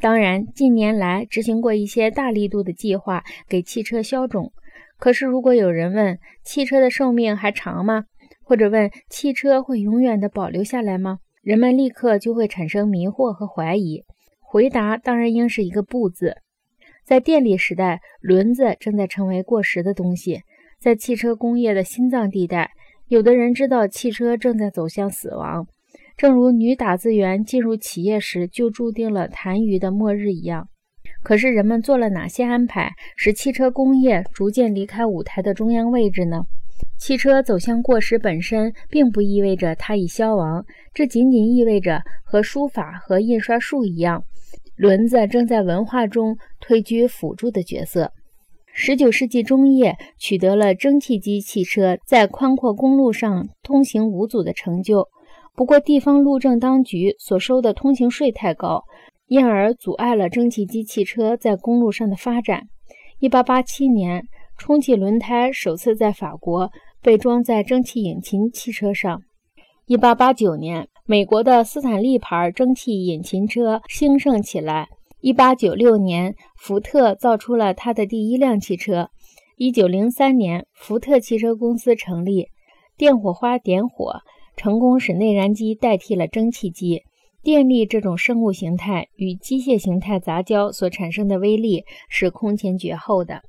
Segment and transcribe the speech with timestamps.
[0.00, 4.52] 当然，近年来执行过一些大力度的计划，给汽车消肿。
[4.98, 8.04] 可是，如果有人问汽车的寿命还长吗？
[8.42, 11.18] 或者问汽车会永远的保留下来吗？
[11.42, 14.04] 人们立刻就会产生迷惑和怀疑。
[14.40, 16.36] 回答当然应是一个不字。
[17.04, 20.42] 在电力时代，轮子正在成为过时的东西。
[20.78, 22.70] 在汽车工业的心脏地带，
[23.08, 25.66] 有的人知道汽车正在走向死亡，
[26.16, 30.68] 正如女打字员进入企业时就注定了痰盂的末日一样。
[31.22, 36.44] 可是，人们做了哪些安排，使汽车工业逐渐离开舞台的中央位置呢？
[36.98, 44.24] 汽车走向过时本身并不意味着它已消亡，这仅仅意味着和书法和印刷术一样，
[44.76, 48.12] 轮子正在文化中退居辅助的角色。
[48.72, 55.08] 十九世纪中叶，取得了蒸汽机汽车在宽阔公路上通行无阻的成就。
[55.56, 58.84] 不过，地方路政当局所收的通行税太高，
[59.26, 62.64] 因而阻碍了蒸汽机汽车在公路上的发展。
[63.20, 64.22] 一八八七年，
[64.58, 69.22] 充气轮胎首次在法国被装在蒸汽引擎汽车上。
[69.86, 74.88] 一八八九年，美国的斯坦利牌蒸汽引擎车兴盛起来。
[75.22, 79.08] 一八九六年，福特造出了他的第一辆汽车。
[79.56, 82.48] 一九零三年，福特汽车公司成立，
[82.98, 84.20] 电火花点火，
[84.56, 87.02] 成功使内燃机代替了蒸汽机。
[87.46, 93.42] 电力这种生物形态与机械形态杂交所产生的威力是空前绝后的。